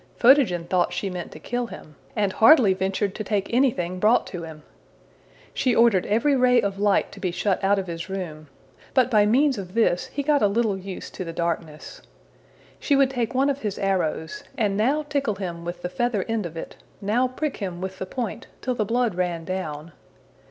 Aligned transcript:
Photogen 0.17 0.65
thought 0.67 0.91
she 0.93 1.11
meant 1.11 1.31
to 1.31 1.37
kill 1.37 1.67
him, 1.67 1.93
and 2.15 2.33
hardly 2.33 2.73
ventured 2.73 3.13
to 3.13 3.23
take 3.23 3.53
anything 3.53 3.99
brought 3.99 4.27
him. 4.31 4.63
She 5.53 5.75
ordered 5.75 6.07
every 6.07 6.35
ray 6.35 6.59
of 6.59 6.79
light 6.79 7.11
to 7.11 7.19
be 7.19 7.29
shut 7.29 7.63
out 7.63 7.77
of 7.77 7.85
his 7.85 8.09
room; 8.09 8.47
but 8.95 9.11
by 9.11 9.27
means 9.27 9.59
of 9.59 9.75
this 9.75 10.07
he 10.07 10.23
got 10.23 10.41
a 10.41 10.47
little 10.47 10.75
used 10.75 11.13
to 11.13 11.23
the 11.23 11.31
darkness. 11.33 12.01
She 12.79 12.95
would 12.95 13.11
take 13.11 13.35
one 13.35 13.47
of 13.47 13.61
his 13.61 13.77
arrows, 13.77 14.43
and 14.57 14.75
now 14.75 15.03
tickle 15.03 15.35
him 15.35 15.63
with 15.63 15.83
the 15.83 15.87
feather 15.87 16.23
end 16.27 16.47
of 16.47 16.57
it, 16.57 16.77
now 16.99 17.27
prick 17.27 17.57
him 17.57 17.79
with 17.79 17.99
the 17.99 18.07
point 18.07 18.47
till 18.59 18.73
the 18.73 18.83
blood 18.85 19.13
ran 19.13 19.45
down. 19.45 19.91